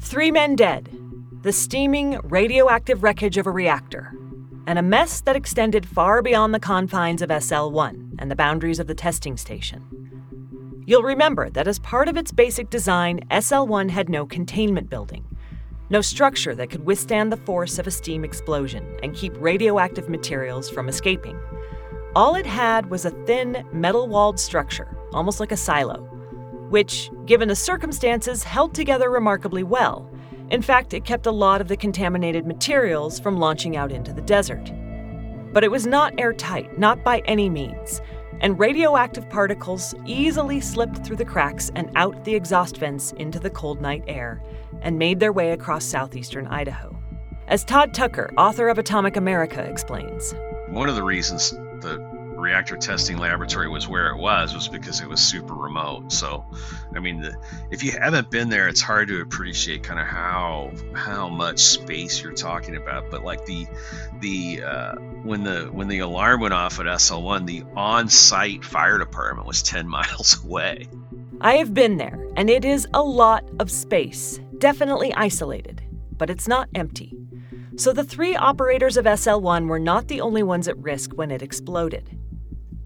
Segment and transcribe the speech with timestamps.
[0.00, 0.88] Three men dead,
[1.42, 4.12] the steaming, radioactive wreckage of a reactor,
[4.66, 8.78] and a mess that extended far beyond the confines of SL 1 and the boundaries
[8.78, 10.82] of the testing station.
[10.86, 15.24] You'll remember that as part of its basic design, SL 1 had no containment building,
[15.90, 20.70] no structure that could withstand the force of a steam explosion and keep radioactive materials
[20.70, 21.38] from escaping.
[22.14, 26.08] All it had was a thin, metal walled structure, almost like a silo,
[26.70, 30.08] which, given the circumstances, held together remarkably well.
[30.50, 34.22] In fact, it kept a lot of the contaminated materials from launching out into the
[34.22, 34.72] desert.
[35.52, 38.00] But it was not airtight, not by any means,
[38.40, 43.50] and radioactive particles easily slipped through the cracks and out the exhaust vents into the
[43.50, 44.42] cold night air
[44.82, 46.96] and made their way across southeastern Idaho.
[47.48, 50.34] As Todd Tucker, author of Atomic America, explains,
[50.68, 51.98] one of the reasons the
[52.40, 56.10] reactor testing laboratory was where it was was because it was super remote.
[56.10, 56.44] So,
[56.94, 57.36] I mean, the,
[57.70, 62.22] if you haven't been there, it's hard to appreciate kind of how how much space
[62.22, 63.10] you're talking about.
[63.10, 63.66] But like the
[64.20, 69.46] the uh, when the when the alarm went off at SL1, the on-site fire department
[69.46, 70.88] was 10 miles away.
[71.40, 75.82] I have been there, and it is a lot of space, definitely isolated,
[76.18, 77.16] but it's not empty.
[77.76, 81.40] So the three operators of SL1 were not the only ones at risk when it
[81.40, 82.19] exploded.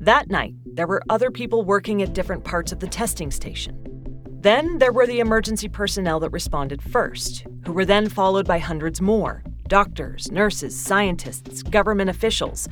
[0.04, 3.82] That night, there were other people working at different parts of the testing station.
[4.28, 9.00] Then there were the emergency personnel that responded first, who were then followed by hundreds
[9.00, 12.68] more doctors, nurses, scientists, government officials,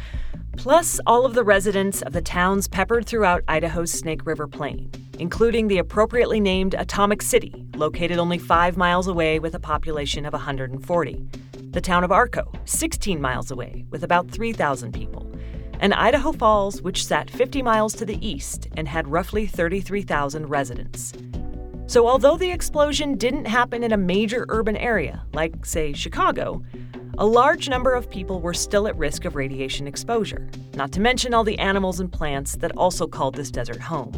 [0.58, 5.68] plus all of the residents of the towns peppered throughout Idaho's Snake River Plain, including
[5.68, 11.26] the appropriately named Atomic City, located only five miles away with a population of 140
[11.72, 15.31] the town of Arco, 16 miles away, with about 3,000 people,
[15.82, 21.12] and Idaho Falls, which sat 50 miles to the east and had roughly 33,000 residents.
[21.88, 26.62] So, although the explosion didn't happen in a major urban area, like, say, Chicago,
[27.18, 31.34] a large number of people were still at risk of radiation exposure, not to mention
[31.34, 34.12] all the animals and plants that also called this desert home.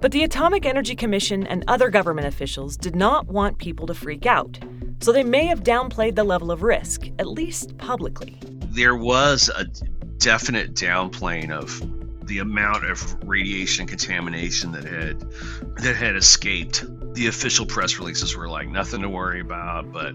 [0.00, 4.24] But the Atomic Energy Commission and other government officials did not want people to freak
[4.24, 4.58] out
[5.00, 8.38] so they may have downplayed the level of risk, at least publicly.
[8.68, 9.64] There was a
[10.20, 11.82] definite downplaying of
[12.26, 15.20] the amount of radiation contamination that had
[15.78, 16.84] that had escaped.
[17.14, 20.14] The official press releases were like nothing to worry about, but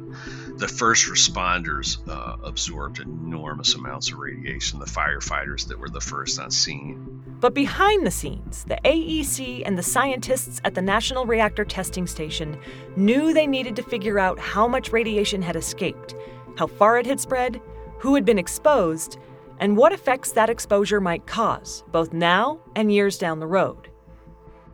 [0.57, 4.79] the first responders uh, absorbed enormous amounts of radiation.
[4.79, 7.21] The firefighters that were the first on scene.
[7.41, 12.57] But behind the scenes, the AEC and the scientists at the National Reactor Testing Station
[12.95, 16.15] knew they needed to figure out how much radiation had escaped,
[16.57, 17.59] how far it had spread,
[17.99, 19.17] who had been exposed,
[19.59, 23.89] and what effects that exposure might cause, both now and years down the road.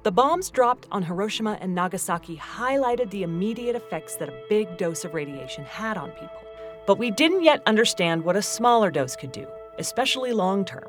[0.04, 5.06] The bombs dropped on Hiroshima and Nagasaki highlighted the immediate effects that a big dose
[5.06, 6.42] of radiation had on people.
[6.88, 9.48] But we didn't yet understand what a smaller dose could do,
[9.78, 10.88] especially long term.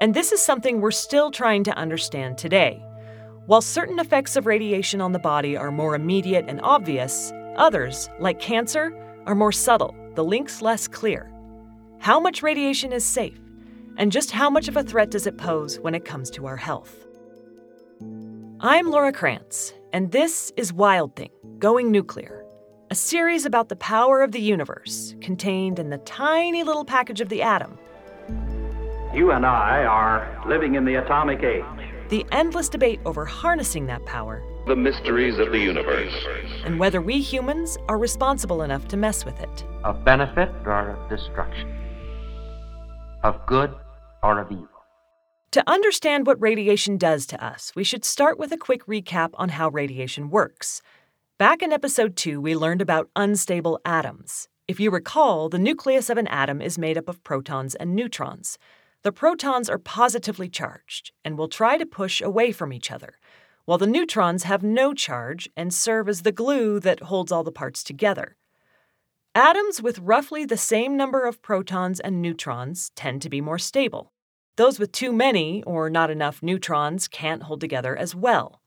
[0.00, 2.82] And this is something we're still trying to understand today.
[3.46, 8.40] While certain effects of radiation on the body are more immediate and obvious, others, like
[8.40, 8.94] cancer,
[9.26, 11.30] are more subtle, the links less clear.
[12.04, 13.40] How much radiation is safe?
[13.96, 16.58] And just how much of a threat does it pose when it comes to our
[16.58, 17.06] health?
[18.60, 22.44] I'm Laura Krantz, and this is Wild Thing Going Nuclear,
[22.90, 27.30] a series about the power of the universe contained in the tiny little package of
[27.30, 27.78] the atom.
[29.14, 31.64] You and I are living in the atomic age.
[32.10, 36.12] The endless debate over harnessing that power, the mysteries of the universe,
[36.66, 39.64] and whether we humans are responsible enough to mess with it.
[39.84, 41.83] Of benefit or of destruction?
[43.24, 43.74] Of good
[44.22, 44.68] or of evil.
[45.52, 49.48] To understand what radiation does to us, we should start with a quick recap on
[49.50, 50.82] how radiation works.
[51.38, 54.48] Back in episode 2, we learned about unstable atoms.
[54.68, 58.58] If you recall, the nucleus of an atom is made up of protons and neutrons.
[59.02, 63.18] The protons are positively charged and will try to push away from each other,
[63.64, 67.52] while the neutrons have no charge and serve as the glue that holds all the
[67.52, 68.36] parts together.
[69.36, 74.12] Atoms with roughly the same number of protons and neutrons tend to be more stable.
[74.54, 78.60] Those with too many or not enough neutrons can't hold together as well.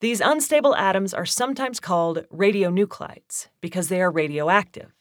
[0.00, 4.94] These unstable atoms are sometimes called radionuclides because they are radioactive.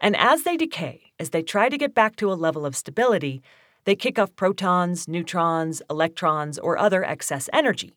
[0.00, 3.40] And as they decay, as they try to get back to a level of stability,
[3.84, 7.94] they kick off protons, neutrons, electrons, or other excess energy.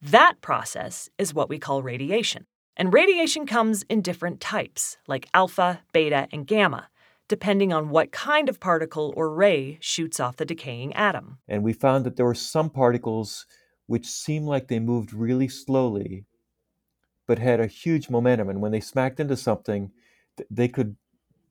[0.00, 2.46] That process is what we call radiation.
[2.78, 6.88] And radiation comes in different types, like alpha, beta, and gamma,
[7.26, 11.38] depending on what kind of particle or ray shoots off the decaying atom.
[11.48, 13.46] And we found that there were some particles
[13.86, 16.24] which seemed like they moved really slowly,
[17.26, 18.48] but had a huge momentum.
[18.48, 19.90] And when they smacked into something,
[20.48, 20.94] they could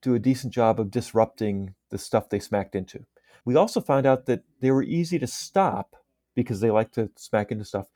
[0.02, 3.06] do a decent job of disrupting the stuff they smacked into.
[3.44, 5.98] We also found out that they were easy to stop
[6.36, 7.88] because they like to smack into stuff.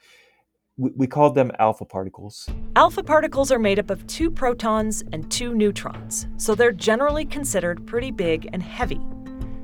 [0.82, 2.50] We, we called them alpha particles.
[2.76, 7.86] Alpha particles are made up of two protons and two neutrons, so they're generally considered
[7.86, 9.00] pretty big and heavy.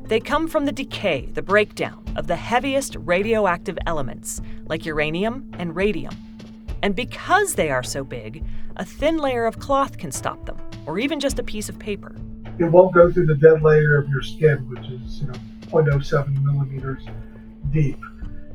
[0.03, 5.75] They come from the decay, the breakdown of the heaviest radioactive elements, like uranium and
[5.75, 6.15] radium.
[6.83, 10.99] And because they are so big, a thin layer of cloth can stop them, or
[10.99, 12.15] even just a piece of paper.
[12.59, 15.39] It won't go through the dead layer of your skin, which is you know
[15.71, 17.01] 0.07 millimeters
[17.71, 17.97] deep.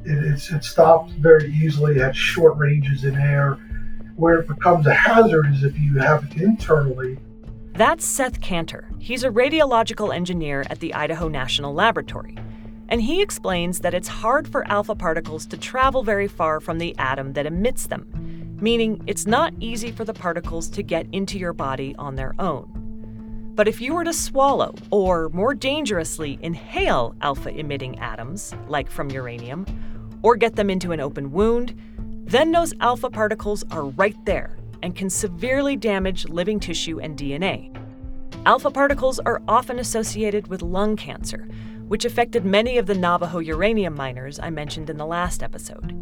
[0.05, 3.59] It, it stops very easily, has short ranges in air.
[4.17, 7.19] Where it becomes a hazard is if you have it internally.
[7.75, 8.91] That's Seth Cantor.
[8.99, 12.37] He's a radiological engineer at the Idaho National Laboratory.
[12.91, 16.95] And he explains that it's hard for alpha particles to travel very far from the
[16.99, 18.07] atom that emits them,
[18.61, 22.69] meaning it's not easy for the particles to get into your body on their own.
[23.55, 29.11] But if you were to swallow, or more dangerously, inhale alpha emitting atoms, like from
[29.11, 29.65] uranium,
[30.23, 31.75] or get them into an open wound,
[32.25, 37.77] then those alpha particles are right there and can severely damage living tissue and DNA.
[38.47, 41.49] Alpha particles are often associated with lung cancer,
[41.89, 45.93] which affected many of the Navajo uranium miners I mentioned in the last episode.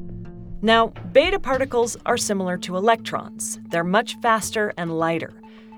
[0.63, 3.61] Now, beta particles are similar to electrons.
[3.71, 5.33] They're much faster and lighter,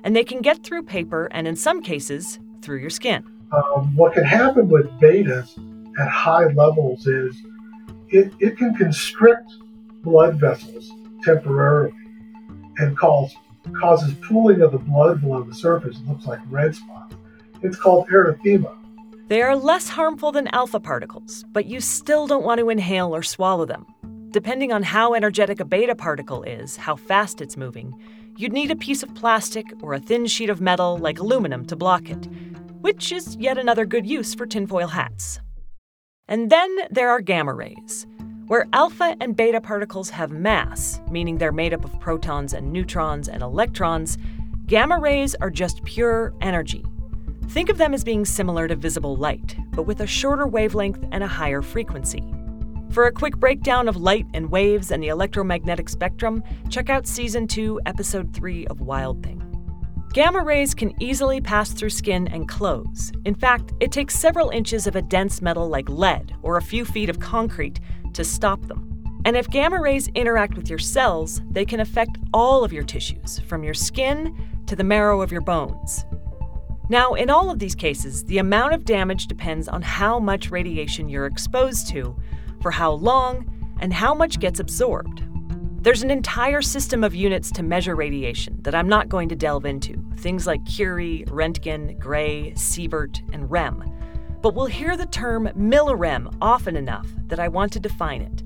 [0.04, 3.24] and they can get through paper and, in some cases, through your skin.
[3.52, 5.58] Um, what can happen with betas
[5.98, 7.36] at high levels is
[8.12, 9.50] it, it can constrict
[10.02, 10.92] blood vessels
[11.24, 11.94] temporarily
[12.78, 13.34] and cause,
[13.80, 15.96] causes pooling of the blood below the surface.
[15.98, 17.14] It looks like red spots.
[17.62, 18.76] It's called erythema.
[19.28, 23.22] They are less harmful than alpha particles, but you still don't want to inhale or
[23.22, 23.86] swallow them.
[24.30, 27.94] Depending on how energetic a beta particle is, how fast it's moving,
[28.36, 31.76] you'd need a piece of plastic or a thin sheet of metal like aluminum to
[31.76, 32.28] block it,
[32.80, 35.38] which is yet another good use for tinfoil hats.
[36.32, 38.06] And then there are gamma rays.
[38.46, 43.28] Where alpha and beta particles have mass, meaning they're made up of protons and neutrons
[43.28, 44.16] and electrons,
[44.66, 46.86] gamma rays are just pure energy.
[47.48, 51.22] Think of them as being similar to visible light, but with a shorter wavelength and
[51.22, 52.24] a higher frequency.
[52.92, 57.46] For a quick breakdown of light and waves and the electromagnetic spectrum, check out Season
[57.46, 59.41] 2, Episode 3 of Wild Thing.
[60.12, 63.12] Gamma rays can easily pass through skin and clothes.
[63.24, 66.84] In fact, it takes several inches of a dense metal like lead or a few
[66.84, 67.80] feet of concrete
[68.12, 69.22] to stop them.
[69.24, 73.38] And if gamma rays interact with your cells, they can affect all of your tissues,
[73.46, 74.36] from your skin
[74.66, 76.04] to the marrow of your bones.
[76.90, 81.08] Now, in all of these cases, the amount of damage depends on how much radiation
[81.08, 82.14] you're exposed to,
[82.60, 83.50] for how long,
[83.80, 85.22] and how much gets absorbed.
[85.82, 89.66] There's an entire system of units to measure radiation that I'm not going to delve
[89.66, 93.92] into, things like Curie, Röntgen, Gray, Sievert, and REM
[94.42, 98.42] but we'll hear the term millirem often enough that I want to define it.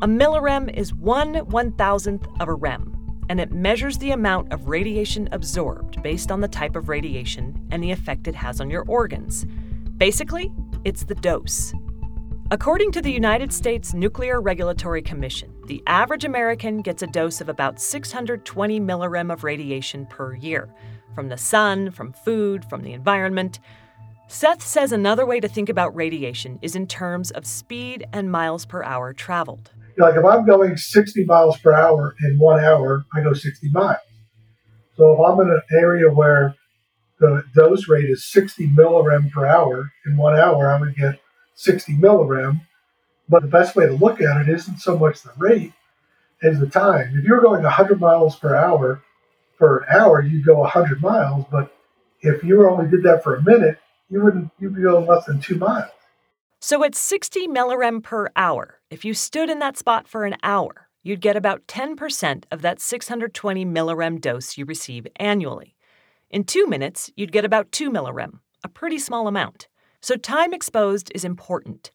[0.00, 2.96] A millirem is one one thousandth of a rem,
[3.28, 7.82] and it measures the amount of radiation absorbed based on the type of radiation and
[7.82, 9.44] the effect it has on your organs.
[9.96, 10.50] Basically,
[10.84, 11.74] it's the dose.
[12.50, 17.48] According to the United States Nuclear Regulatory Commission, the average American gets a dose of
[17.48, 20.68] about 620 millirem of radiation per year
[21.14, 23.58] from the sun, from food, from the environment.
[24.28, 28.66] Seth says another way to think about radiation is in terms of speed and miles
[28.66, 29.70] per hour traveled.
[29.96, 33.96] Like if I'm going 60 miles per hour in one hour, I go 60 miles.
[34.98, 36.54] So if I'm in an area where
[37.18, 41.18] the dose rate is 60 millirem per hour, in one hour I would get
[41.54, 42.60] 60 millirem.
[43.32, 45.72] But the best way to look at it isn't so much the rate
[46.42, 47.16] as the time.
[47.16, 49.02] If you're going 100 miles per hour
[49.56, 51.46] for an hour, you'd go 100 miles.
[51.50, 51.74] But
[52.20, 53.78] if you only did that for a minute,
[54.10, 55.90] you wouldn't you'd be going less than two miles.
[56.60, 60.88] So at 60 millirem per hour, if you stood in that spot for an hour,
[61.02, 65.74] you'd get about 10% of that 620 millirem dose you receive annually.
[66.30, 69.68] In two minutes, you'd get about 2 millirem, a pretty small amount.
[70.02, 71.90] So time exposed is important.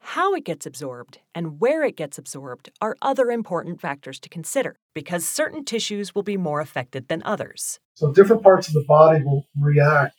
[0.00, 4.76] How it gets absorbed and where it gets absorbed are other important factors to consider
[4.94, 7.78] because certain tissues will be more affected than others.
[7.94, 10.16] So different parts of the body will react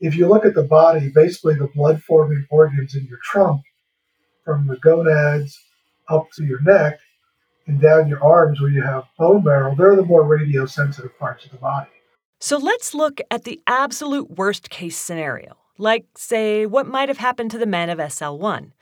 [0.00, 3.60] if you look at the body, basically the blood forming organs in your trunk,
[4.44, 5.58] from the gonads
[6.08, 6.98] up to your neck
[7.66, 11.52] and down your arms where you have bone marrow, they're the more radiosensitive parts of
[11.52, 11.90] the body.
[12.40, 17.50] So let's look at the absolute worst case scenario, like, say, what might have happened
[17.50, 18.72] to the men of SL1.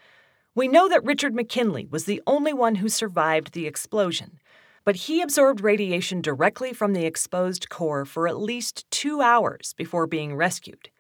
[0.59, 4.41] We know that Richard McKinley was the only one who survived the explosion,
[4.85, 10.09] but he absorbed radiation directly from the exposed core for at least two hours before
[10.09, 10.91] being rescued.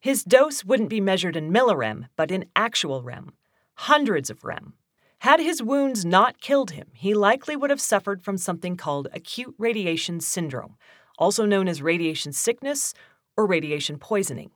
[0.00, 3.34] His dose wouldn't be measured in millirem, but in actual rem,
[3.74, 4.72] hundreds of rem.
[5.18, 9.54] Had his wounds not killed him, he likely would have suffered from something called acute
[9.58, 10.78] radiation syndrome,
[11.18, 12.94] also known as radiation sickness
[13.36, 14.52] or radiation poisoning.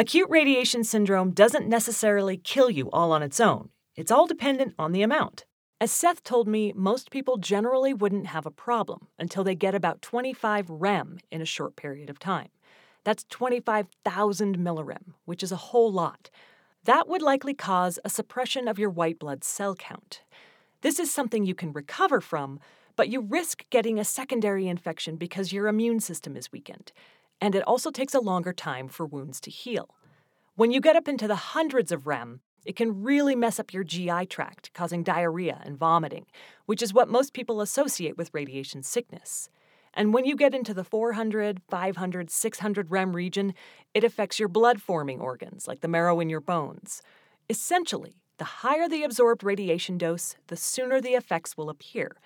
[0.00, 4.92] Acute radiation syndrome doesn't necessarily kill you all on its own, it's all dependent on
[4.92, 5.44] the amount.
[5.78, 10.00] As Seth told me, most people generally wouldn't have a problem until they get about
[10.00, 12.48] 25 rem in a short period of time.
[13.04, 16.30] That's 25,000 millirem, which is a whole lot.
[16.84, 20.22] That would likely cause a suppression of your white blood cell count.
[20.80, 22.58] This is something you can recover from,
[22.96, 26.90] but you risk getting a secondary infection because your immune system is weakened,
[27.40, 29.94] and it also takes a longer time for wounds to heal.
[30.56, 33.84] When you get up into the hundreds of REM, it can really mess up your
[33.84, 36.26] GI tract, causing diarrhea and vomiting,
[36.66, 39.48] which is what most people associate with radiation sickness.
[39.94, 43.54] And when you get into the 400, 500, 600 REM region,
[43.94, 47.02] it affects your blood forming organs, like the marrow in your bones.
[47.48, 52.16] Essentially, the higher the absorbed radiation dose, the sooner the effects will appear.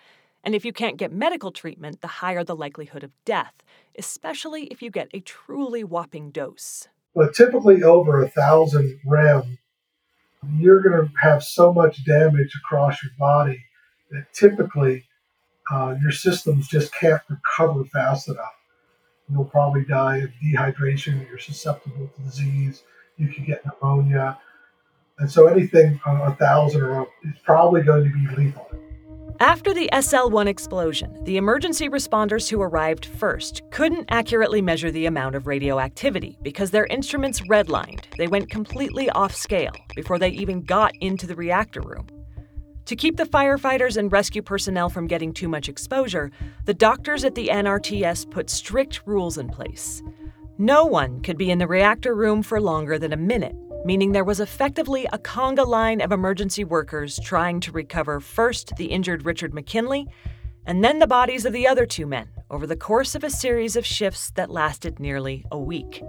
[0.45, 3.55] And if you can't get medical treatment, the higher the likelihood of death,
[3.99, 6.87] especially if you get a truly whopping dose.
[7.15, 9.59] But typically, over a thousand REM,
[10.59, 13.65] you're going to have so much damage across your body
[14.11, 15.07] that typically
[15.73, 18.53] uh, your systems just can't recover fast enough.
[19.31, 21.27] You'll probably die of dehydration.
[21.27, 22.83] You're susceptible to disease.
[23.17, 24.39] You can get pneumonia.
[25.19, 28.69] And so anything a thousand or up is probably going to be lethal.
[29.41, 35.35] After the SL1 explosion, the emergency responders who arrived first couldn't accurately measure the amount
[35.35, 38.05] of radioactivity because their instruments redlined.
[38.17, 42.07] They went completely off scale before they even got into the reactor room.
[42.85, 46.31] To keep the firefighters and rescue personnel from getting too much exposure,
[46.65, 50.01] the doctors at the NRTS put strict rules in place.
[50.59, 54.25] No one could be in the reactor room for longer than a minute, meaning there
[54.25, 59.55] was effectively a conga line of emergency workers trying to recover first the injured Richard
[59.55, 60.07] McKinley
[60.67, 63.77] and then the bodies of the other two men over the course of a series
[63.77, 66.03] of shifts that lasted nearly a week.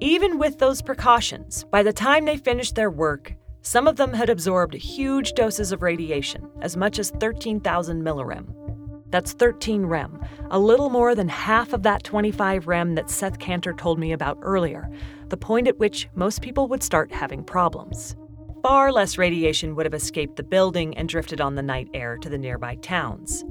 [0.00, 4.30] Even with those precautions, by the time they finished their work, some of them had
[4.30, 8.57] absorbed huge doses of radiation, as much as 13,000 millirem.
[9.10, 13.72] That's 13 rem, a little more than half of that 25 rem that Seth Cantor
[13.72, 14.90] told me about earlier,
[15.28, 18.16] the point at which most people would start having problems.
[18.62, 22.28] Far less radiation would have escaped the building and drifted on the night air to
[22.28, 23.44] the nearby towns.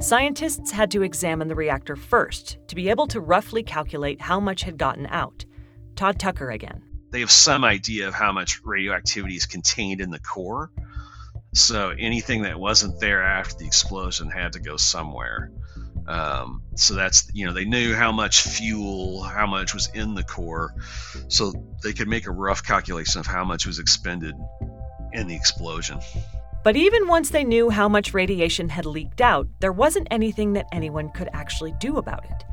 [0.00, 4.62] Scientists had to examine the reactor first to be able to roughly calculate how much
[4.62, 5.44] had gotten out.
[5.96, 6.82] Todd Tucker again
[7.12, 10.70] they have some idea of how much radioactivity is contained in the core.
[11.54, 15.50] So anything that wasn't there after the explosion had to go somewhere.
[16.06, 20.24] Um, so that's you know they knew how much fuel, how much was in the
[20.24, 20.74] core,
[21.28, 24.34] so they could make a rough calculation of how much was expended
[25.12, 26.00] in the explosion.
[26.64, 30.66] But even once they knew how much radiation had leaked out, there wasn't anything that
[30.72, 32.44] anyone could actually do about it.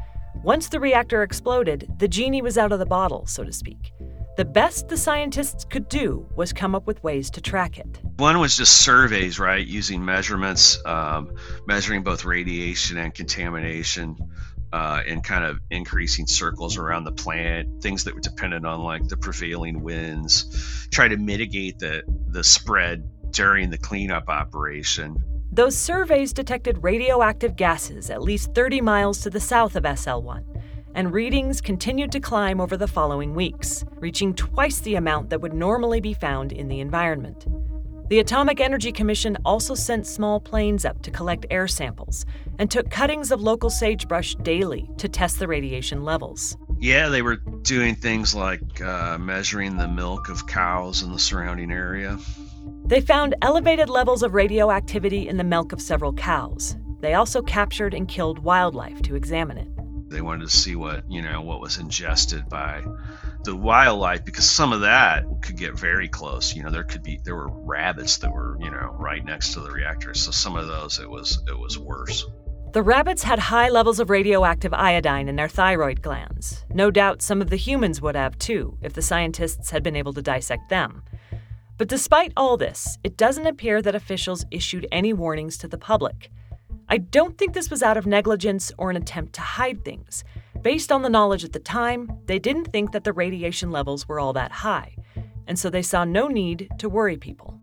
[0.44, 3.92] Once the reactor exploded, the genie was out of the bottle, so to speak.
[4.40, 8.00] The best the scientists could do was come up with ways to track it.
[8.16, 9.68] One was just surveys, right?
[9.68, 11.36] Using measurements, um,
[11.68, 14.16] measuring both radiation and contamination,
[14.72, 19.06] uh, and kind of increasing circles around the plant, things that were dependent on like
[19.10, 25.22] the prevailing winds, try to mitigate the, the spread during the cleanup operation.
[25.52, 30.46] Those surveys detected radioactive gases at least 30 miles to the south of SL1
[30.96, 35.54] and readings continued to climb over the following weeks, reaching twice the amount that would
[35.54, 37.48] normally be found in the environment.
[38.10, 42.26] The Atomic Energy Commission also sent small planes up to collect air samples
[42.58, 46.58] and took cuttings of local sagebrush daily to test the radiation levels.
[46.80, 51.72] Yeah, they were doing things like uh, measuring the milk of cows in the surrounding
[51.72, 52.18] area.
[52.86, 56.76] They found elevated levels of radioactivity in the milk of several cows.
[57.02, 59.79] They also captured and killed wildlife to examine it.
[60.10, 62.84] They wanted to see what you know what was ingested by
[63.44, 66.56] the wildlife because some of that could get very close.
[66.56, 69.60] You know, there could be there were rabbits that were you know right next to
[69.60, 72.26] the reactor, so some of those it was it was worse.
[72.72, 76.66] The rabbits had high levels of radioactive iodine in their thyroid glands.
[76.70, 80.14] No doubt some of the humans would have too, if the scientists had been able
[80.14, 81.02] to dissect them.
[81.80, 86.30] But despite all this, it doesn't appear that officials issued any warnings to the public.
[86.92, 90.24] I don't think this was out of negligence or an attempt to hide things.
[90.64, 94.20] Based on the knowledge at the time, they didn't think that the radiation levels were
[94.20, 94.96] all that high,
[95.46, 97.62] and so they saw no need to worry people.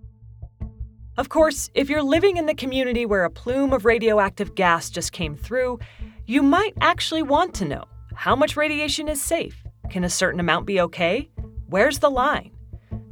[1.19, 5.11] Of course, if you're living in the community where a plume of radioactive gas just
[5.13, 5.81] came through,
[6.27, 9.65] you might actually want to know how much radiation is safe.
[9.91, 11.29] Can a certain amount be okay?
[11.67, 12.53] Where's the line?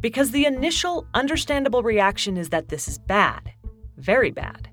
[0.01, 3.53] Because the initial understandable reaction is that this is bad,
[3.97, 4.69] very bad.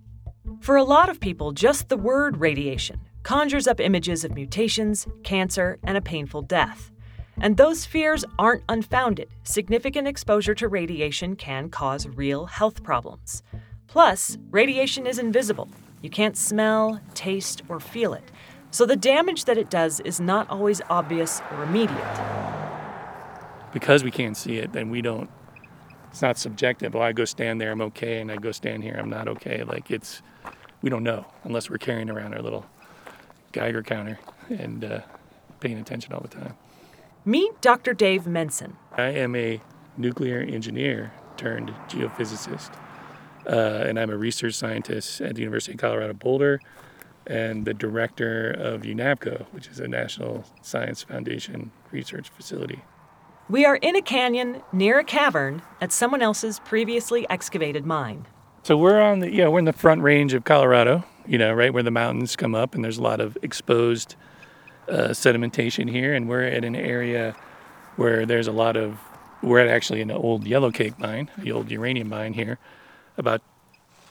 [0.61, 5.79] For a lot of people, just the word radiation conjures up images of mutations, cancer,
[5.81, 6.91] and a painful death.
[7.39, 9.27] And those fears aren't unfounded.
[9.41, 13.41] Significant exposure to radiation can cause real health problems.
[13.87, 15.67] Plus, radiation is invisible.
[16.03, 18.31] You can't smell, taste, or feel it.
[18.69, 22.21] So the damage that it does is not always obvious or immediate.
[23.73, 25.27] Because we can't see it, then we don't,
[26.11, 26.95] it's not subjective.
[26.95, 29.63] Oh, I go stand there, I'm okay, and I go stand here, I'm not okay.
[29.63, 30.21] Like it's,
[30.81, 32.65] we don't know unless we're carrying around our little
[33.53, 35.01] Geiger counter and uh,
[35.61, 36.55] paying attention all the time.
[37.23, 37.93] Meet Dr.
[37.93, 38.73] Dave Mencin.
[38.97, 39.61] I am a
[39.95, 42.71] nuclear engineer turned geophysicist,
[43.47, 46.59] uh, and I'm a research scientist at the University of Colorado Boulder
[47.27, 52.81] and the director of UNAVCO, which is a National Science Foundation research facility.
[53.51, 58.25] We are in a canyon near a cavern at someone else's previously excavated mine.
[58.63, 61.73] So we're on the yeah we're in the front range of Colorado, you know, right
[61.73, 64.15] where the mountains come up, and there's a lot of exposed
[64.87, 67.35] uh, sedimentation here, and we're at an area
[67.97, 68.97] where there's a lot of
[69.43, 72.57] we're at actually an old yellowcake mine, the old uranium mine here,
[73.17, 73.41] about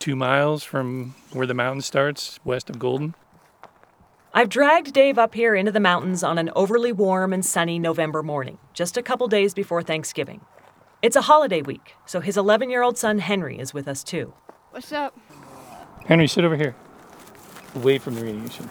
[0.01, 3.15] two miles from where the mountain starts, west of Golden.
[4.33, 8.23] I've dragged Dave up here into the mountains on an overly warm and sunny November
[8.23, 10.43] morning, just a couple days before Thanksgiving.
[11.03, 14.33] It's a holiday week, so his 11 year old son Henry is with us too.
[14.71, 15.19] What's up?
[16.07, 16.77] Henry, sit over here,
[17.75, 18.71] away from the radiation.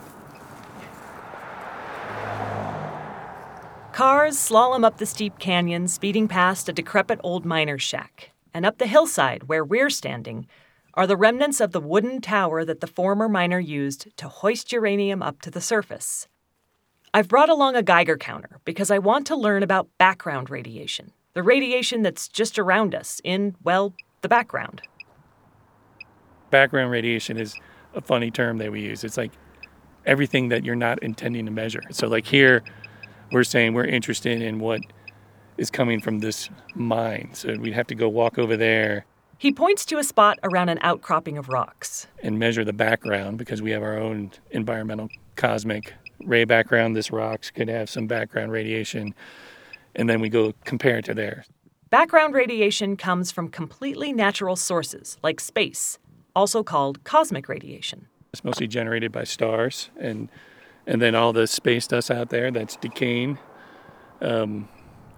[3.92, 8.32] Cars slalom up the steep canyon, speeding past a decrepit old miner's shack.
[8.54, 10.48] And up the hillside, where we're standing,
[10.94, 15.22] are the remnants of the wooden tower that the former miner used to hoist uranium
[15.22, 16.28] up to the surface.
[17.14, 21.44] I've brought along a Geiger counter because I want to learn about background radiation, the
[21.44, 24.82] radiation that's just around us in, well, the background.
[26.52, 27.56] Background radiation is
[27.96, 29.04] a funny term that we use.
[29.04, 29.32] It's like
[30.06, 31.82] everything that you're not intending to measure.
[31.92, 32.64] So, like here,
[33.32, 34.82] we're saying we're interested in what
[35.58, 37.30] is coming from this mine.
[37.34, 39.06] So, we'd have to go walk over there
[39.40, 42.08] He points to a spot around an outcropping of rocks.
[42.22, 45.94] and measure the background because we have our own environmental cosmic
[46.26, 46.94] ray background.
[46.94, 49.16] This rocks could have some background radiation.
[49.96, 51.46] And then we go compare it to theirs.
[51.90, 56.00] Background radiation comes from completely natural sources, like space,
[56.36, 58.08] also called cosmic radiation.
[58.34, 60.28] It's mostly generated by stars, and
[60.86, 63.38] and then all the space dust out there that's decaying
[64.22, 64.68] um,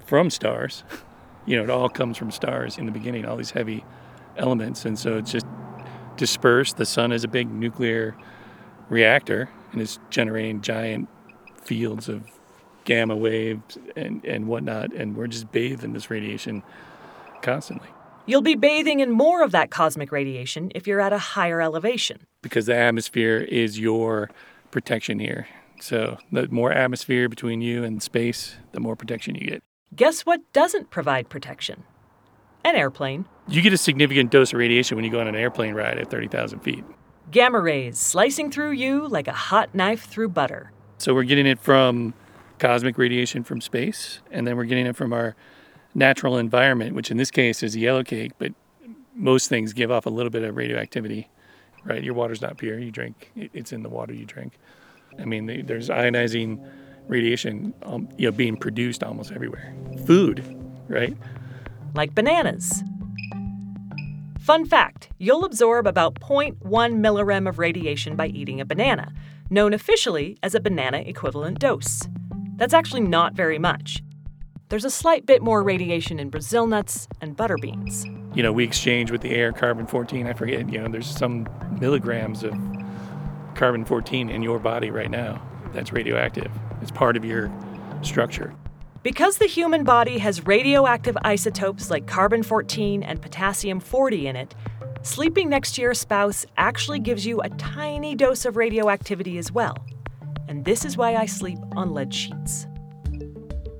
[0.05, 0.83] from stars.
[1.47, 3.25] You know, it all comes from stars in the beginning.
[3.25, 3.83] All these heavy
[4.37, 5.45] elements, and so it's just
[6.17, 6.77] dispersed.
[6.77, 8.15] The sun is a big nuclear
[8.89, 11.07] reactor, and it's generating giant
[11.63, 12.23] fields of
[12.85, 16.63] gamma waves and and whatnot, and we're just bathed in this radiation
[17.41, 17.87] constantly.
[18.25, 22.27] You'll be bathing in more of that cosmic radiation if you're at a higher elevation.
[22.43, 24.29] because the atmosphere is your
[24.71, 25.47] protection here.
[25.79, 29.63] So the more atmosphere between you and space, the more protection you get.
[29.95, 31.83] Guess what doesn't provide protection?
[32.63, 33.25] An airplane.
[33.51, 36.09] You get a significant dose of radiation when you go on an airplane ride at
[36.09, 36.85] 30,000 feet.
[37.31, 40.71] Gamma rays slicing through you like a hot knife through butter.
[40.99, 42.13] So we're getting it from
[42.59, 45.35] cosmic radiation from space, and then we're getting it from our
[45.93, 48.53] natural environment, which in this case is a yellow cake, but
[49.15, 51.29] most things give off a little bit of radioactivity,
[51.83, 52.03] right?
[52.03, 52.79] Your water's not pure.
[52.79, 54.53] You drink, it's in the water you drink.
[55.19, 56.65] I mean, there's ionizing
[57.07, 59.75] radiation, um, you know, being produced almost everywhere.
[60.05, 60.45] Food,
[60.87, 61.17] right?
[61.93, 62.83] like bananas.
[64.41, 69.13] Fun fact you'll absorb about 0.1 millirem of radiation by eating a banana,
[69.51, 72.01] known officially as a banana equivalent dose.
[72.55, 74.01] That's actually not very much.
[74.69, 78.03] There's a slight bit more radiation in Brazil nuts and butter beans.
[78.33, 80.25] You know, we exchange with the air carbon 14.
[80.25, 81.47] I forget, you know, there's some
[81.79, 82.55] milligrams of
[83.53, 85.39] carbon 14 in your body right now
[85.71, 86.51] that's radioactive.
[86.81, 87.51] It's part of your
[88.01, 88.55] structure.
[89.03, 94.53] Because the human body has radioactive isotopes like carbon 14 and potassium 40 in it,
[95.01, 99.75] sleeping next to your spouse actually gives you a tiny dose of radioactivity as well.
[100.47, 102.67] And this is why I sleep on lead sheets.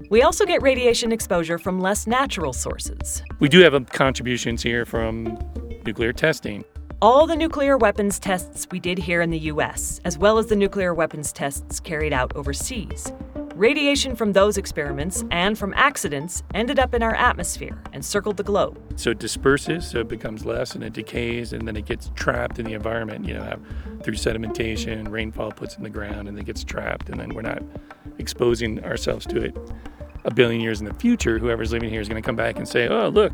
[0.09, 3.21] We also get radiation exposure from less natural sources.
[3.39, 5.37] We do have um, contributions here from
[5.85, 6.65] nuclear testing.
[6.99, 10.55] All the nuclear weapons tests we did here in the US, as well as the
[10.55, 13.13] nuclear weapons tests carried out overseas,
[13.61, 18.43] radiation from those experiments and from accidents ended up in our atmosphere and circled the
[18.43, 18.81] globe.
[18.95, 22.57] So it disperses, so it becomes less, and it decays, and then it gets trapped
[22.57, 23.27] in the environment.
[23.27, 23.59] You know,
[24.01, 27.61] through sedimentation, rainfall puts in the ground, and it gets trapped, and then we're not
[28.17, 29.55] exposing ourselves to it
[30.23, 32.67] a billion years in the future, whoever's living here is going to come back and
[32.67, 33.33] say, oh, look,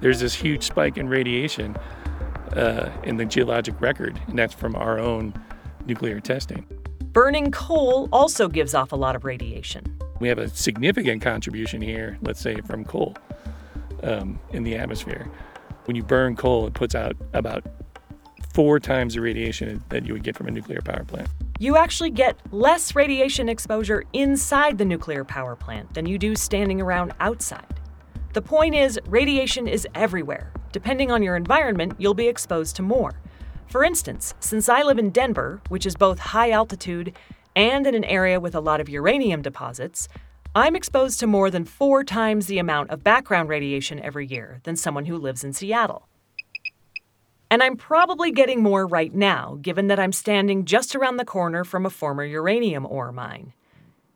[0.00, 1.76] there's this huge spike in radiation
[2.52, 5.32] uh, in the geologic record, and that's from our own
[5.86, 6.66] nuclear testing.
[7.16, 9.96] Burning coal also gives off a lot of radiation.
[10.20, 13.16] We have a significant contribution here, let's say, from coal
[14.02, 15.26] um, in the atmosphere.
[15.86, 17.64] When you burn coal, it puts out about
[18.52, 22.10] four times the radiation that you would get from a nuclear power plant you actually
[22.10, 27.80] get less radiation exposure inside the nuclear power plant than you do standing around outside.
[28.34, 30.52] The point is, radiation is everywhere.
[30.72, 33.14] Depending on your environment, you'll be exposed to more.
[33.68, 37.16] For instance, since I live in Denver, which is both high altitude
[37.56, 40.08] and in an area with a lot of uranium deposits,
[40.54, 44.76] I'm exposed to more than four times the amount of background radiation every year than
[44.76, 46.08] someone who lives in Seattle.
[47.50, 51.64] And I'm probably getting more right now, given that I'm standing just around the corner
[51.64, 53.52] from a former uranium ore mine.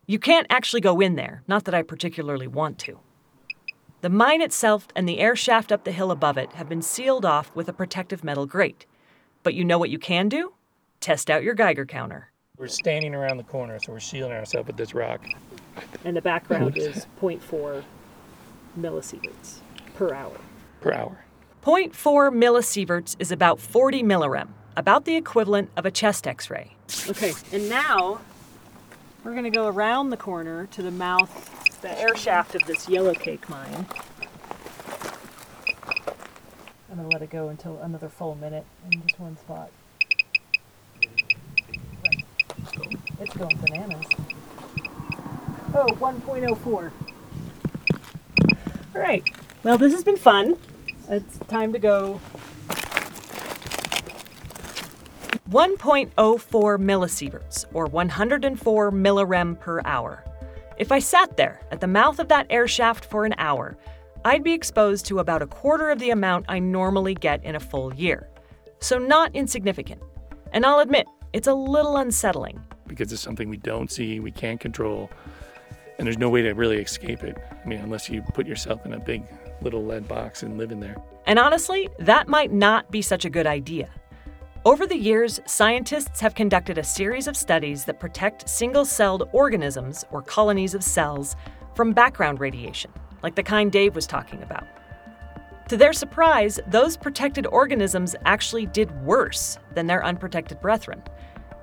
[0.07, 2.99] You can't actually go in there, not that I particularly want to.
[4.01, 7.25] The mine itself and the air shaft up the hill above it have been sealed
[7.25, 8.87] off with a protective metal grate.
[9.43, 10.53] But you know what you can do?
[11.01, 12.31] Test out your Geiger counter.
[12.59, 15.25] We're standing around the corner, so we're shielding ourselves with this rock.
[16.05, 17.83] And the background is 0.4
[18.79, 19.61] millisieverts
[19.95, 20.37] per hour.
[20.83, 21.25] Per hour.
[21.65, 21.91] 0.4
[22.35, 26.75] millisieverts is about 40 millirem, about the equivalent of a chest x ray.
[27.09, 28.21] Okay, and now
[29.25, 32.89] we're going to go around the corner to the mouth, the air shaft of this
[32.89, 33.87] yellow cake mine.
[36.91, 39.71] I'm going to let it go until another full minute in just one spot.
[42.05, 42.25] Right.
[43.21, 44.07] It's going bananas.
[45.73, 46.91] Oh, 1.04.
[48.95, 49.23] All right.
[49.63, 50.57] Well, this has been fun.
[51.09, 52.21] It's time to go.
[55.49, 56.13] 1.04
[56.79, 60.25] millisieverts, or 104 millirem per hour.
[60.77, 63.77] If I sat there at the mouth of that air shaft for an hour,
[64.25, 67.61] I'd be exposed to about a quarter of the amount I normally get in a
[67.61, 68.29] full year.
[68.79, 70.03] So, not insignificant.
[70.53, 72.61] And I'll admit, it's a little unsettling.
[72.87, 75.11] Because it's something we don't see, we can't control,
[75.99, 77.37] and there's no way to really escape it.
[77.65, 79.23] I mean, unless you put yourself in a big
[79.63, 80.97] little lead box and live in there.
[81.27, 83.89] And honestly, that might not be such a good idea.
[84.67, 90.05] Over the years, scientists have conducted a series of studies that protect single celled organisms,
[90.11, 91.37] or colonies of cells,
[91.75, 92.91] from background radiation,
[93.23, 94.67] like the kind Dave was talking about.
[95.69, 101.03] To their surprise, those protected organisms actually did worse than their unprotected brethren.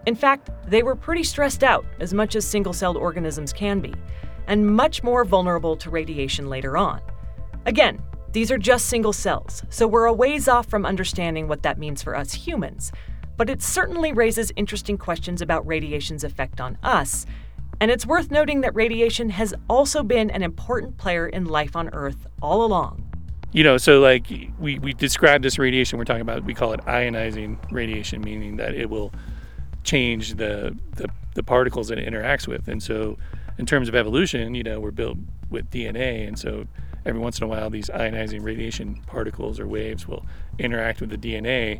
[0.06, 3.94] In fact, they were pretty stressed out, as much as single celled organisms can be,
[4.48, 7.02] and much more vulnerable to radiation later on.
[7.66, 11.78] Again, these are just single cells, so we're a ways off from understanding what that
[11.78, 12.94] means for us humans.
[13.36, 17.26] But it certainly raises interesting questions about radiation's effect on us.
[17.80, 21.90] And it's worth noting that radiation has also been an important player in life on
[21.90, 23.04] Earth all along.
[23.54, 24.28] You know, so like
[24.60, 28.74] we, we describe this radiation we're talking about, we call it ionizing radiation, meaning that
[28.74, 29.14] it will
[29.84, 32.68] change the, the, the particles that it interacts with.
[32.68, 33.18] And so,
[33.58, 35.18] in terms of evolution, you know, we're built
[35.50, 36.28] with DNA.
[36.28, 36.66] And so,
[37.06, 40.26] every once in a while, these ionizing radiation particles or waves will
[40.60, 41.80] interact with the DNA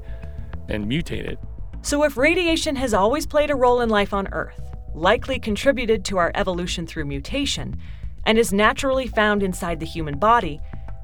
[0.70, 1.40] and mutate it.
[1.82, 4.67] So, if radiation has always played a role in life on Earth,
[4.98, 7.80] likely contributed to our evolution through mutation,
[8.26, 10.60] and is naturally found inside the human body,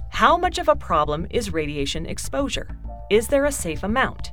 [0.10, 2.78] how much of a problem is radiation exposure?
[3.10, 4.32] Is there a safe amount?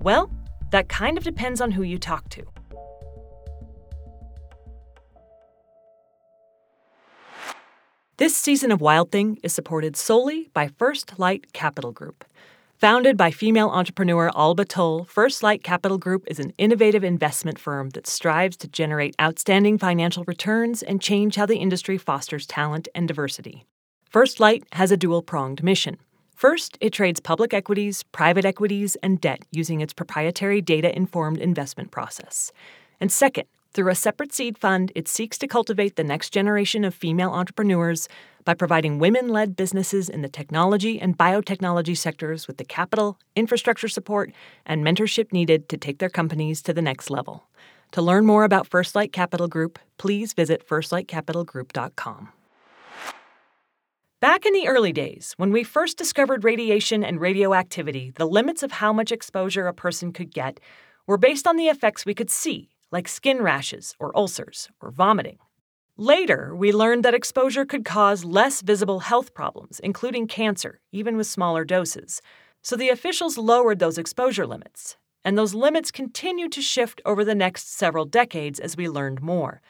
[0.00, 0.30] Well,
[0.70, 2.44] that kind of depends on who you talk to.
[8.18, 12.24] This season of Wild Thing is supported solely by First Light Capital Group.
[12.80, 17.90] Founded by female entrepreneur Alba Tull, First Light Capital Group is an innovative investment firm
[17.90, 23.06] that strives to generate outstanding financial returns and change how the industry fosters talent and
[23.06, 23.66] diversity.
[24.08, 25.98] First Light has a dual pronged mission.
[26.34, 31.90] First, it trades public equities, private equities, and debt using its proprietary data informed investment
[31.90, 32.50] process.
[32.98, 36.94] And second, through a separate seed fund, it seeks to cultivate the next generation of
[36.94, 38.08] female entrepreneurs
[38.44, 43.88] by providing women led businesses in the technology and biotechnology sectors with the capital, infrastructure
[43.88, 44.32] support,
[44.66, 47.48] and mentorship needed to take their companies to the next level.
[47.92, 52.28] To learn more about First Light Capital Group, please visit firstlightcapitalgroup.com.
[54.20, 58.72] Back in the early days, when we first discovered radiation and radioactivity, the limits of
[58.72, 60.60] how much exposure a person could get
[61.06, 65.38] were based on the effects we could see like skin rashes or ulcers or vomiting.
[66.00, 71.26] Later, we learned that exposure could cause less visible health problems, including cancer, even with
[71.26, 72.22] smaller doses.
[72.62, 74.96] So the officials lowered those exposure limits.
[75.26, 79.60] And those limits continued to shift over the next several decades as we learned more.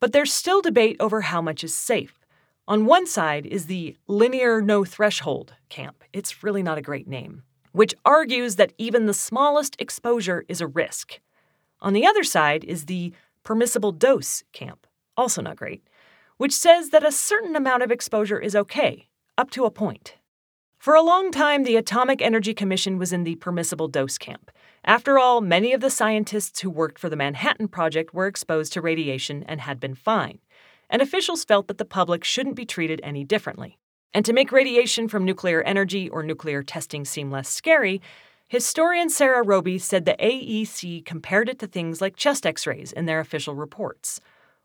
[0.00, 2.18] But there's still debate over how much is safe.
[2.66, 6.02] On one side is the linear no threshold camp.
[6.12, 10.66] It's really not a great name, which argues that even the smallest exposure is a
[10.66, 11.20] risk.
[11.80, 13.12] On the other side is the
[13.44, 14.88] permissible dose camp,
[15.20, 15.86] also not great,
[16.38, 20.16] which says that a certain amount of exposure is okay, up to a point.
[20.78, 24.50] For a long time, the Atomic Energy Commission was in the permissible dose camp.
[24.82, 28.80] After all, many of the scientists who worked for the Manhattan Project were exposed to
[28.80, 30.38] radiation and had been fine,
[30.88, 33.76] and officials felt that the public shouldn't be treated any differently.
[34.14, 38.00] And to make radiation from nuclear energy or nuclear testing seem less scary,
[38.48, 43.04] historian Sarah Robey said the AEC compared it to things like chest x rays in
[43.04, 44.18] their official reports.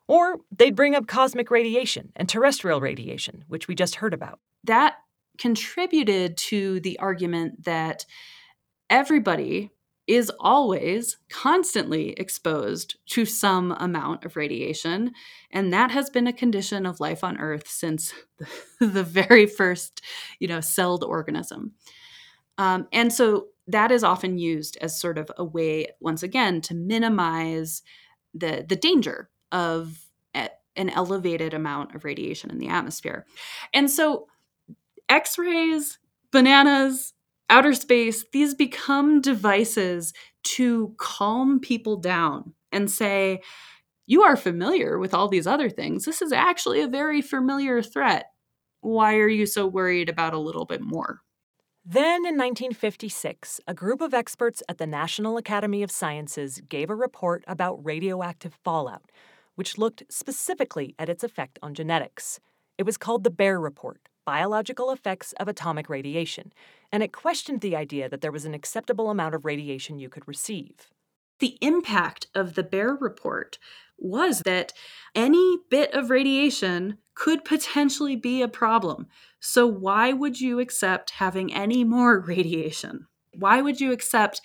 [0.07, 4.39] Or they'd bring up cosmic radiation and terrestrial radiation, which we just heard about.
[4.63, 4.95] That
[5.37, 8.05] contributed to the argument that
[8.89, 9.71] everybody
[10.07, 15.11] is always constantly exposed to some amount of radiation.
[15.51, 18.13] And that has been a condition of life on Earth since
[18.79, 20.01] the, very first,
[20.39, 21.73] you know, celled organism.
[22.57, 26.75] Um, and so that is often used as sort of a way, once again, to
[26.75, 27.81] minimize
[28.33, 29.97] the, the danger of
[30.77, 33.25] an elevated amount of radiation in the atmosphere.
[33.73, 34.27] And so
[35.07, 35.99] X rays,
[36.31, 37.13] bananas,
[37.49, 43.41] outer space, these become devices to calm people down and say,
[44.05, 46.05] you are familiar with all these other things.
[46.05, 48.25] This is actually a very familiar threat.
[48.81, 51.21] Why are you so worried about a little bit more?
[51.85, 56.95] Then in 1956, a group of experts at the National Academy of Sciences gave a
[56.95, 59.11] report about radioactive fallout,
[59.55, 62.39] which looked specifically at its effect on genetics.
[62.77, 66.51] It was called the BEAR Report Biological Effects of Atomic Radiation,
[66.91, 70.27] and it questioned the idea that there was an acceptable amount of radiation you could
[70.27, 70.89] receive.
[71.39, 73.59] The impact of the BEAR Report
[73.97, 74.73] was that
[75.13, 79.07] any bit of radiation could potentially be a problem.
[79.39, 83.07] So, why would you accept having any more radiation?
[83.33, 84.41] Why would you accept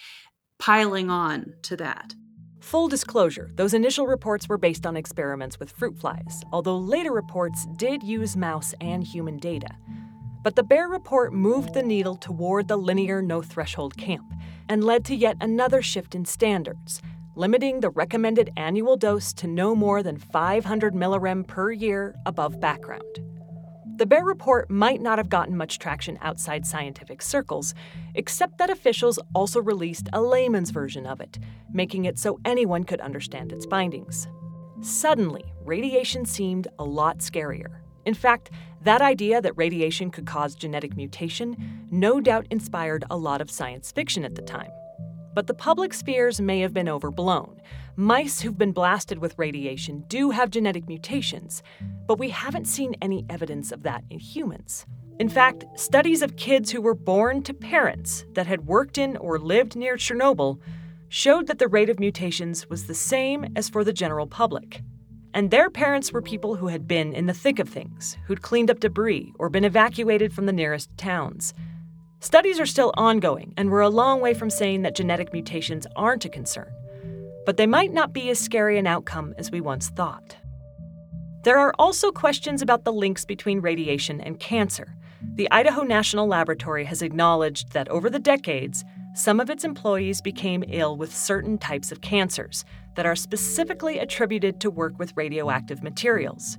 [0.58, 2.14] piling on to that?
[2.60, 7.66] Full disclosure, those initial reports were based on experiments with fruit flies, although later reports
[7.76, 9.70] did use mouse and human data.
[10.42, 14.32] But the BEAR report moved the needle toward the linear no threshold camp
[14.68, 17.00] and led to yet another shift in standards,
[17.34, 23.29] limiting the recommended annual dose to no more than 500 millirem per year above background.
[24.00, 27.74] The BEAR report might not have gotten much traction outside scientific circles,
[28.14, 31.38] except that officials also released a layman's version of it,
[31.70, 34.26] making it so anyone could understand its findings.
[34.80, 37.80] Suddenly, radiation seemed a lot scarier.
[38.06, 38.48] In fact,
[38.84, 43.92] that idea that radiation could cause genetic mutation no doubt inspired a lot of science
[43.92, 44.70] fiction at the time.
[45.34, 47.60] But the public's fears may have been overblown.
[47.96, 51.62] Mice who've been blasted with radiation do have genetic mutations,
[52.06, 54.86] but we haven't seen any evidence of that in humans.
[55.18, 59.38] In fact, studies of kids who were born to parents that had worked in or
[59.38, 60.58] lived near Chernobyl
[61.08, 64.80] showed that the rate of mutations was the same as for the general public.
[65.34, 68.70] And their parents were people who had been in the thick of things, who'd cleaned
[68.70, 71.52] up debris or been evacuated from the nearest towns.
[72.22, 76.26] Studies are still ongoing, and we're a long way from saying that genetic mutations aren't
[76.26, 76.70] a concern,
[77.46, 80.36] but they might not be as scary an outcome as we once thought.
[81.44, 84.94] There are also questions about the links between radiation and cancer.
[85.36, 90.62] The Idaho National Laboratory has acknowledged that over the decades, some of its employees became
[90.68, 96.58] ill with certain types of cancers that are specifically attributed to work with radioactive materials.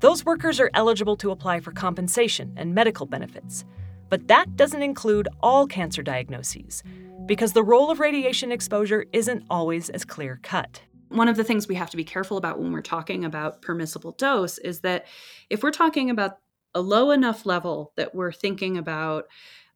[0.00, 3.64] Those workers are eligible to apply for compensation and medical benefits,
[4.08, 6.82] but that doesn't include all cancer diagnoses,
[7.26, 10.82] because the role of radiation exposure isn't always as clear cut.
[11.08, 14.12] One of the things we have to be careful about when we're talking about permissible
[14.12, 15.06] dose is that
[15.48, 16.38] if we're talking about
[16.74, 19.24] a low enough level that we're thinking about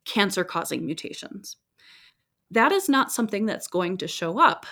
[0.05, 1.57] cancer causing mutations,
[2.51, 4.67] that is not something that's going to show up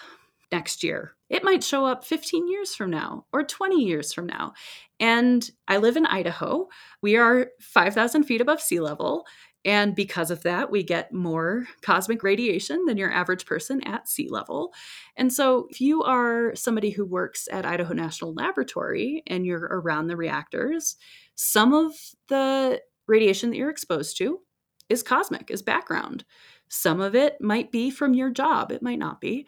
[0.53, 1.15] next year.
[1.31, 4.53] It might show up 15 years from now or 20 years from now.
[4.99, 6.69] And I live in Idaho.
[7.01, 9.27] We are 5,000 feet above sea level.
[9.65, 14.29] And because of that, we get more cosmic radiation than your average person at sea
[14.31, 14.73] level.
[15.17, 20.07] And so, if you are somebody who works at Idaho National Laboratory and you're around
[20.07, 20.97] the reactors,
[21.35, 21.93] some of
[22.29, 24.41] the radiation that you're exposed to
[24.89, 26.25] is cosmic, is background.
[26.69, 29.47] Some of it might be from your job, it might not be.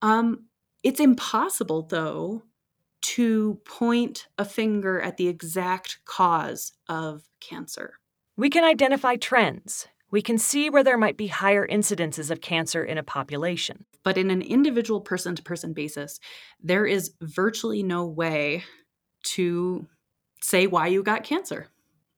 [0.00, 0.46] Um,
[0.82, 2.44] it's impossible, though,
[3.02, 7.99] to point a finger at the exact cause of cancer.
[8.40, 9.86] We can identify trends.
[10.10, 13.84] We can see where there might be higher incidences of cancer in a population.
[14.02, 16.18] But in an individual person to person basis,
[16.58, 18.64] there is virtually no way
[19.34, 19.86] to
[20.40, 21.66] say why you got cancer.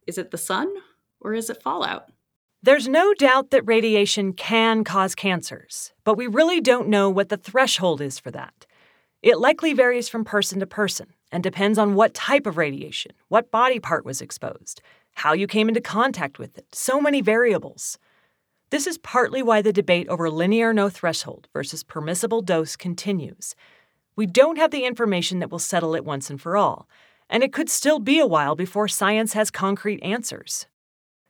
[0.07, 0.73] Is it the sun
[1.21, 2.13] or is it fallout?
[2.63, 7.37] There's no doubt that radiation can cause cancers, but we really don't know what the
[7.37, 8.65] threshold is for that.
[9.23, 13.51] It likely varies from person to person and depends on what type of radiation, what
[13.51, 14.83] body part was exposed,
[15.15, 17.99] how you came into contact with it, so many variables.
[18.71, 23.55] This is partly why the debate over linear no threshold versus permissible dose continues.
[24.17, 26.89] We don't have the information that will settle it once and for all,
[27.29, 30.67] and it could still be a while before science has concrete answers.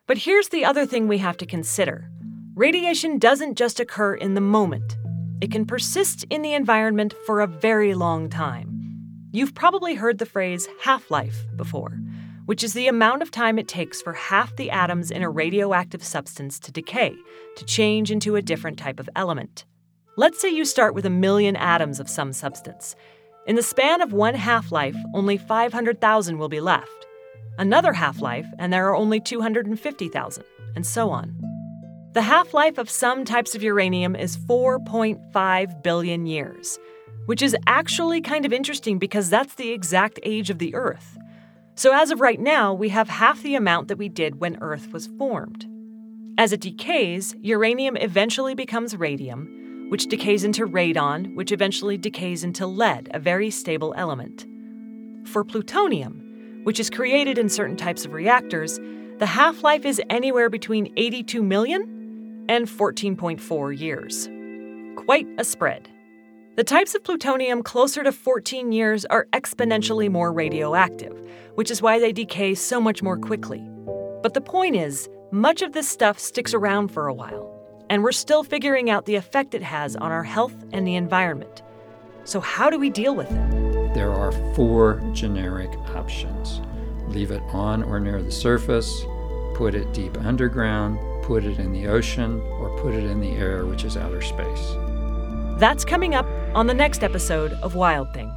[0.07, 2.11] But here's the other thing we have to consider
[2.55, 4.97] radiation doesn't just occur in the moment,
[5.40, 8.73] it can persist in the environment for a very long time.
[9.33, 11.99] You've probably heard the phrase half life before,
[12.53, 16.05] which is the amount of time it takes for half the atoms in a radioactive
[16.05, 17.17] substance to decay,
[17.57, 19.65] to change into a different type of element.
[20.19, 22.95] Let's say you start with a million atoms of some substance.
[23.47, 27.07] In the span of one half life, only 500,000 will be left.
[27.57, 30.45] Another half life, and there are only 250,000,
[30.77, 31.35] and so on.
[32.12, 36.79] The half life of some types of uranium is 4.5 billion years,
[37.25, 41.17] which is actually kind of interesting because that's the exact age of the Earth.
[41.75, 44.93] So, as of right now, we have half the amount that we did when Earth
[44.93, 45.67] was formed.
[46.37, 52.67] As it decays, uranium eventually becomes radium, which decays into radon, which eventually decays into
[52.67, 54.47] lead, a very stable element.
[55.25, 58.79] For plutonium, which is created in certain types of reactors,
[59.19, 64.29] the half life is anywhere between 82 million and 14.4 years.
[65.05, 65.89] Quite a spread.
[66.55, 71.19] The types of plutonium closer to 14 years are exponentially more radioactive,
[71.55, 73.67] which is why they decay so much more quickly.
[74.23, 77.49] But the point is, much of this stuff sticks around for a while
[77.88, 81.62] and we're still figuring out the effect it has on our health and the environment.
[82.25, 83.95] So, how do we deal with it?
[83.95, 86.61] There are four generic options
[87.09, 89.05] leave it on or near the surface,
[89.55, 93.67] put it deep underground, put it in the ocean, or put it in the air,
[93.67, 94.75] which is outer space.
[95.62, 98.35] That's coming up on the next episode of Wild Thing.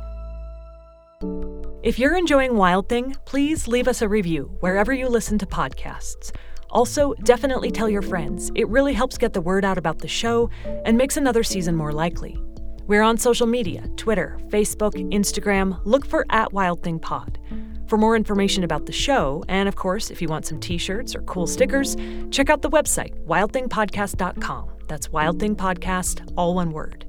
[1.81, 6.31] If you're enjoying Wild Thing, please leave us a review wherever you listen to podcasts.
[6.69, 8.51] Also, definitely tell your friends.
[8.53, 10.51] It really helps get the word out about the show
[10.85, 12.37] and makes another season more likely.
[12.85, 15.81] We're on social media Twitter, Facebook, Instagram.
[15.83, 17.39] Look for at Wild Thing Pod.
[17.87, 21.15] For more information about the show, and of course, if you want some t shirts
[21.15, 21.97] or cool stickers,
[22.29, 24.69] check out the website, wildthingpodcast.com.
[24.87, 27.04] That's Wild Thing Podcast, all one word.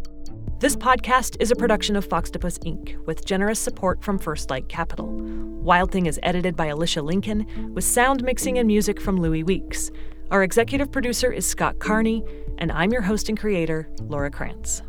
[0.59, 5.07] This podcast is a production of Foxtopus Inc., with generous support from First Light Capital.
[5.07, 9.91] Wild Thing is edited by Alicia Lincoln, with sound mixing and music from Louis Weeks.
[10.31, 12.25] Our executive producer is Scott Carney,
[12.57, 14.81] and I'm your host and creator, Laura Krantz.